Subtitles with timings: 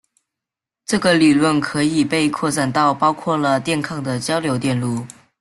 [0.83, 5.05] 这个理论可以被扩展到包括了电抗的交流电路。